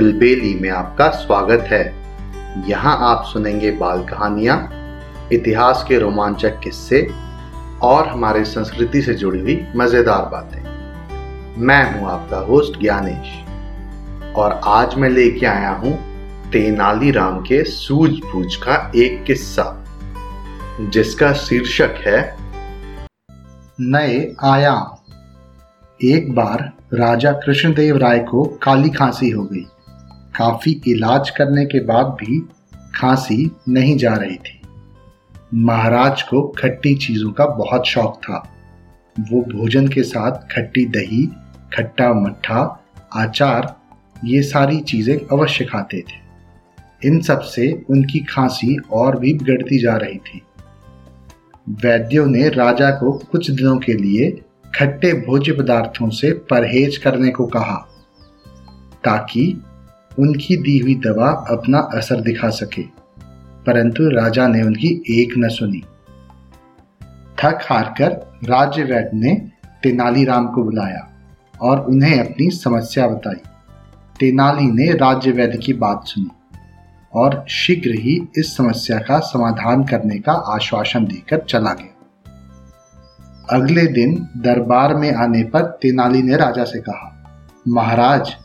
बिलबेली 0.00 0.52
में 0.54 0.68
आपका 0.70 1.08
स्वागत 1.10 1.64
है। 1.68 1.82
यहाँ 2.68 2.96
आप 3.00 3.24
सुनेंगे 3.26 3.70
बाल 3.70 4.02
कहानियाँ, 4.02 4.56
इतिहास 5.32 5.84
के 5.88 5.98
रोमांचक 5.98 6.58
किस्से 6.58 7.00
और 7.82 8.06
हमारे 8.08 8.44
संस्कृति 8.44 9.02
से 9.02 9.14
जुड़ी 9.14 9.40
हुई 9.40 9.56
मज़ेदार 9.76 10.22
बातें। 10.26 11.58
मैं 11.60 11.82
हूँ 11.92 12.08
आपका 12.10 12.38
होस्ट 12.40 12.78
ज्ञानेश 12.80 14.34
और 14.34 14.60
आज 14.66 14.94
मैं 14.94 15.08
लेके 15.08 15.46
आया 15.46 15.70
हूँ 15.72 15.92
तेनालीराम 16.50 17.40
के 17.40 17.62
सूझबूझ 17.64 18.54
का 18.56 18.76
एक 18.96 19.22
किस्सा, 19.24 19.66
जिसका 20.80 21.32
शीर्षक 21.32 22.00
है, 22.06 22.22
नए 23.80 24.16
आयाम। 24.44 24.96
एक 26.00 26.32
बार 26.34 26.72
राजा 26.94 27.32
कृष्णदेव 27.44 27.96
राय 27.96 28.18
को 28.18 28.44
काली 28.62 28.90
खांसी 28.90 29.30
हो 29.30 29.44
गई। 29.44 29.66
काफ़ी 30.40 30.80
इलाज 30.88 31.30
करने 31.30 31.64
के 31.66 31.80
बाद 31.84 32.06
भी 32.20 32.38
खांसी 32.94 33.50
नहीं 33.68 33.96
जा 33.98 34.14
रही 34.14 34.36
थी। 34.36 34.60
महाराज 35.54 36.22
को 36.22 36.42
खट्टी 36.58 36.94
चीज़ों 36.96 37.32
का 37.32 37.46
बहुत 37.46 37.86
शौक 37.86 38.16
था। 38.16 38.38
वो 39.16 39.40
भोजन 39.42 39.88
के 39.88 40.02
साथ 40.02 40.40
खट्टी 40.52 40.84
दही, 40.86 41.26
खट्टा 41.74 42.12
मट्ठा 42.14 42.62
आचार 43.14 43.74
ये 44.24 44.42
सारी 44.42 44.80
चीज़ें 44.80 45.16
अवश्य 45.16 45.64
खाते 45.64 46.00
थे। 46.00 46.18
इन 47.02 47.20
सबसे 47.20 47.70
उनकी 47.90 48.20
खांसी 48.20 48.76
और 48.92 49.18
भी 49.18 49.32
बिगड़ती 49.34 49.78
जा 49.78 49.96
रही 49.96 50.18
थी। 50.18 50.42
वैद्यों 51.84 52.26
ने 52.26 52.48
राजा 52.48 52.90
को 52.90 53.12
कुछ 53.30 53.50
दिनों 53.50 53.78
के 53.78 53.92
लिए 53.92 54.30
खट्टे 54.74 55.12
भोज्य 55.26 55.52
पदार्थों 55.52 56.08
से 56.10 56.32
परहेज 56.50 56.96
करने 56.96 57.30
को 57.30 57.46
कहा, 57.46 57.76
ताकि 59.04 59.62
उनकी 60.18 60.56
दी 60.56 60.78
हुई 60.78 60.94
दवा 61.04 61.28
अपना 61.50 61.78
असर 61.94 62.20
दिखा 62.20 62.48
सके, 62.50 62.82
परंतु 63.66 64.08
राजा 64.10 64.46
ने 64.48 64.62
उनकी 64.62 64.88
एक 65.12 65.34
न 65.38 65.48
सुनी। 65.48 65.82
थक 67.38 67.58
हार 67.62 67.94
कर 67.98 68.12
राज्य 68.44 68.82
वैद्य 68.84 69.16
ने 69.16 69.34
तेनालीराम 69.82 70.46
को 70.46 70.62
बुलाया 70.64 71.06
और 71.60 71.80
उन्हें 71.80 72.18
अपनी 72.20 72.50
समस्या 72.50 73.06
बताई। 73.08 73.40
तेनाली 74.20 74.66
ने 74.66 74.92
राज्य 74.92 75.30
वैद्य 75.30 75.58
की 75.58 75.72
बात 75.74 76.02
सुनी 76.04 76.30
और 77.12 77.44
शीघ्र 77.48 77.90
ही 77.92 78.20
इस 78.38 78.56
समस्या 78.56 78.98
का 78.98 79.18
समाधान 79.20 79.84
करने 79.84 80.18
का 80.18 80.32
आश्वासन 80.54 81.04
देकर 81.04 81.38
चला 81.40 81.72
गया। 81.72 81.94
अगले 83.50 83.86
दिन 83.86 84.14
दरबार 84.36 84.94
में 84.94 85.12
आने 85.14 85.42
पर 85.44 85.62
तेनाली 85.82 86.22
ने 86.22 86.36
राजा 86.36 86.64
से 86.64 86.80
कहा, 86.80 87.16
महाराज 87.68 88.36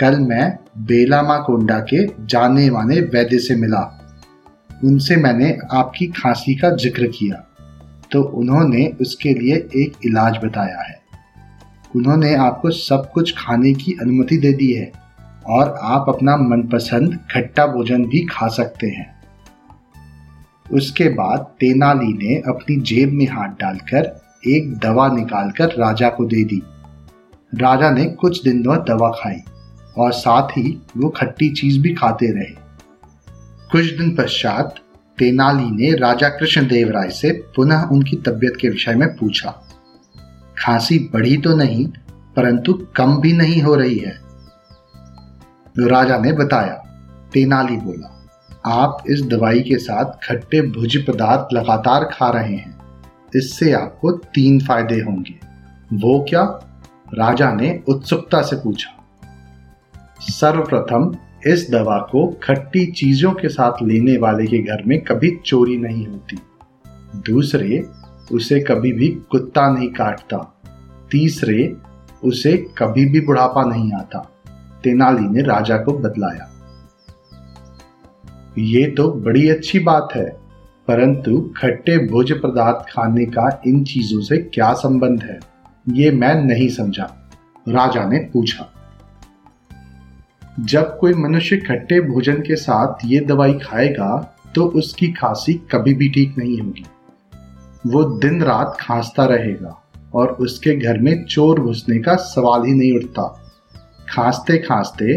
कल 0.00 0.18
मैं 0.20 0.58
बेलामा 0.78 1.38
कोंडा 1.38 1.78
के 1.78 2.06
जाने 2.26 2.70
माने 2.70 3.00
वैद्य 3.00 3.38
से 3.38 3.56
मिला। 3.56 3.98
उनसे 4.84 5.16
मैंने 5.16 5.58
आपकी 5.72 6.06
खांसी 6.06 6.54
का 6.54 6.70
ज़िक्र 6.70 7.06
किया। 7.06 7.36
तो 8.12 8.22
उन्होंने 8.22 8.86
उसके 9.00 9.28
लिए 9.28 9.54
एक 9.76 9.92
इलाज 10.06 10.38
बताया 10.44 10.80
है। 10.80 11.00
उन्होंने 11.96 12.34
आपको 12.34 12.70
सब 12.70 13.10
कुछ 13.12 13.34
खाने 13.38 13.72
की 13.74 13.92
अनुमति 13.92 14.36
दे 14.36 14.52
दी 14.52 14.72
है 14.72 14.92
और 15.46 15.78
आप 15.82 16.04
अपना 16.08 16.36
मनपसंद 16.36 17.18
खट्टा 17.30 17.66
भोजन 17.66 18.04
भी 18.04 18.26
खा 18.26 18.48
सकते 18.48 18.86
हैं। 18.86 19.22
उसके 20.72 21.08
बाद 21.08 21.38
तेनाली 21.60 22.12
ने 22.12 22.34
अपनी 22.34 22.80
जेब 22.80 23.12
में 23.12 23.26
हाथ 23.26 23.48
डालकर 23.48 24.20
एक 24.46 24.74
दवा 24.78 25.08
निकालकर 25.08 25.66
राजा 25.68 26.08
को 26.08 26.24
दे 26.24 26.44
दी। 26.44 26.62
राजा 27.52 27.90
ने 27.90 28.04
कुछ 28.04 28.42
दिन 28.44 28.62
दवा 28.62 29.10
खाई। 29.10 29.42
और 29.98 30.12
साथ 30.12 30.48
ही 30.48 30.86
वो 30.96 31.08
खट्टी 31.08 31.50
चीज़ 31.50 31.80
भी 31.80 31.94
खाते 31.94 32.26
रहे। 32.26 32.62
कुछ 33.70 33.98
दिन 33.98 34.16
पश्चात 34.16 34.74
तेनाली 35.18 35.70
ने 35.70 35.96
राजा 35.96 36.28
कृष्णदेव 36.28 36.90
राय 36.90 37.10
से 37.10 37.30
पुनः 37.56 37.82
उनकी 37.82 38.16
तबीयत 38.16 38.54
के 38.60 38.68
विषय 38.68 38.94
में 38.94 39.16
पूछा। 39.16 39.64
खांसी 40.58 40.98
बढ़ी 40.98 41.36
तो 41.36 41.56
नहीं, 41.56 41.86
परंतु 42.36 42.86
कम 42.96 43.20
भी 43.20 43.32
नहीं 43.32 43.62
हो 43.62 43.74
रही 43.74 43.98
है। 43.98 44.18
तो 45.76 45.88
राजा 45.88 46.18
ने 46.18 46.32
बताया। 46.32 46.74
तेनाली 47.32 47.76
बोला, 47.76 48.30
आप 48.66 49.04
इस 49.10 49.22
दवाई 49.22 49.60
के 49.60 49.78
साथ 49.78 50.04
खट्टे 50.04 50.60
भुज 50.60 51.06
पदार्थ 51.06 51.54
लगातार 51.54 52.04
खा 52.04 52.30
रहे 52.30 52.56
हैं। 52.56 52.78
इससे 53.36 53.72
आपको 53.72 54.12
तीन 54.12 54.60
फ़ायदे 54.60 55.00
होंगे। 55.00 55.34
वो 55.92 56.26
क्या? 56.28 56.42
राजा 57.14 57.52
ने 57.52 57.82
उत्सुकता 57.88 58.42
से 58.42 58.56
पूछा। 58.56 59.01
सर्वप्रथम 60.22 61.14
इस 61.46 61.66
दवा 61.70 61.98
को 62.10 62.26
खट्टी 62.42 62.84
चीज़ों 62.92 63.32
के 63.32 63.48
साथ 63.48 63.82
लेने 63.82 64.16
वाले 64.18 64.46
के 64.46 64.58
घर 64.58 64.82
में 64.86 65.00
कभी 65.00 65.30
चोरी 65.46 65.76
नहीं 65.76 66.06
होती। 66.06 66.36
दूसरे, 67.26 67.84
उसे 68.32 68.60
कभी 68.60 68.92
भी 68.92 69.08
कुत्ता 69.30 69.68
नहीं 69.70 69.88
काटता। 69.88 70.38
तीसरे, 71.10 71.76
उसे 72.24 72.56
कभी 72.78 73.04
भी 73.06 73.20
बुढ़ापा 73.20 73.64
नहीं 73.64 73.92
आता। 73.92 74.18
तेनाली 74.84 75.28
ने 75.28 75.42
राजा 75.42 75.76
को 75.76 75.92
बदलाया। 75.92 76.48
ये 78.58 78.86
तो 78.86 79.10
बड़ी 79.12 79.48
अच्छी 79.48 79.78
बात 79.78 80.08
है, 80.14 80.28
परंतु 80.88 81.40
खट्टे 81.56 81.96
भोज 82.06 82.32
पदार्थ 82.32 82.92
खाने 82.92 83.24
का 83.26 83.48
इन 83.66 83.82
चीज़ों 83.84 84.20
से 84.20 84.36
क्या 84.54 84.72
संबंध 84.74 85.22
है, 85.22 85.38
ये 85.88 86.10
मैं 86.10 86.34
नहीं 86.44 86.68
समझा। 86.68 87.10
राजा 87.68 88.08
ने 88.08 88.18
पूछा। 88.32 88.68
जब 90.52 90.96
कोई 90.98 91.14
मनुष्य 91.14 91.56
खट्टे 91.58 92.00
भोजन 92.00 92.40
के 92.42 92.56
साथ 92.56 93.04
ये 93.04 93.20
दवाई 93.20 93.52
खाएगा 93.54 94.16
तो 94.54 94.64
उसकी 94.76 95.06
खांसी 95.12 95.52
कभी 95.72 95.94
भी 95.94 96.08
ठीक 96.08 96.36
नहीं 96.38 96.58
होगी। 96.60 96.84
वो 97.86 98.02
दिन 98.20 98.42
रात 98.42 98.76
खांसता 98.80 99.24
रहेगा 99.26 99.78
और 100.14 100.32
उसके 100.40 100.74
घर 100.76 100.98
में 100.98 101.24
चोर 101.24 101.60
घुसने 101.60 101.98
का 101.98 102.14
सवाल 102.16 102.66
ही 102.66 102.74
नहीं 102.74 102.96
उठता। 102.96 103.22
खांसते 104.08 104.58
खांसते 104.58 105.14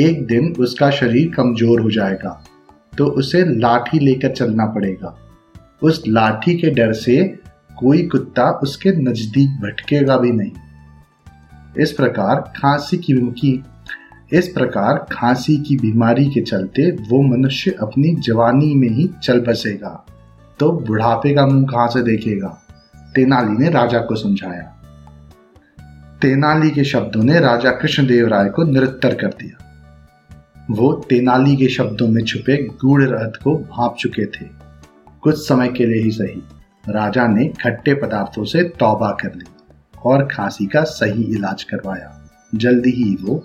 एक 0.00 0.26
दिन 0.26 0.54
उसका 0.60 0.90
शरीर 0.90 1.32
कमज़ोर 1.34 1.80
हो 1.80 1.90
जाएगा 1.90 2.40
तो 2.98 3.06
उसे 3.12 3.44
लाठी 3.50 3.98
लेकर 3.98 4.32
चलना 4.32 4.66
पड़ेगा। 4.66 5.16
उस 5.82 6.02
लाठी 6.08 6.56
के 6.58 6.70
डर 6.70 6.92
से 6.92 7.22
कोई 7.78 8.06
कुत्ता 8.06 8.50
उसके 8.62 8.90
नज़दीक 9.00 9.60
भटकेगा 9.62 10.16
भी 10.16 10.30
नहीं। 10.32 10.52
इस 11.78 11.92
प्रकार 11.92 12.40
खांसी 12.56 12.96
की 12.98 13.14
इस 14.32 14.48
प्रकार 14.48 15.06
खांसी 15.12 15.56
की 15.56 15.76
बीमारी 15.76 16.26
के 16.26 16.40
चलते 16.40 16.90
वो 16.90 17.22
मनुष्य 17.22 17.70
अपनी 17.70 18.16
जवानी 18.16 18.74
में 18.74 18.88
ही 18.88 19.10
चल 19.22 19.40
बसेगा। 19.40 20.06
तो 20.58 20.72
बुढ़ापे 20.72 21.34
का 21.34 21.46
मुँह 21.46 21.66
कहाँ 21.66 21.88
से 21.88 22.02
देखेगा? 22.02 22.62
तेनाली 23.14 23.64
ने 23.64 23.70
राजा 23.70 23.98
को 23.98 24.14
समझाया। 24.14 24.76
तेनाली 26.22 26.70
के 26.70 26.84
शब्दों 26.84 27.22
ने 27.22 27.40
राजा 27.40 27.70
कृष्णदेव 27.70 28.28
राय 28.28 28.48
को 28.48 28.62
निरुत्तर 28.62 29.14
कर 29.14 29.26
दिया। 29.26 29.66
वो 30.70 30.92
तेनाली 30.92 31.56
के 31.56 31.68
शब्दों 31.68 32.08
में 32.08 32.24
छुपे 32.24 32.64
गूढ़ 32.64 33.02
रहत 33.02 33.32
को 33.44 33.56
भाप 33.56 33.96
चुके 33.98 34.26
थे। 34.26 34.46
कुछ 35.22 35.48
समय 35.48 35.68
के 35.68 35.86
लिए 35.86 36.02
ही 36.02 36.10
सही। 36.10 36.42
राजा 36.88 37.26
ने 37.26 37.48
खट्टे 37.48 37.94
पदार्थों 37.94 38.44
से 38.44 38.62
तौबा 38.62 39.10
कर 39.10 39.34
ली 39.34 39.44
और 40.04 40.24
खांसी 40.24 40.66
का 40.66 40.82
सही 40.82 41.22
इलाज 41.22 41.62
करवाया। 41.62 42.30
जल्दी 42.54 42.90
ही 42.90 43.18
वो 43.22 43.44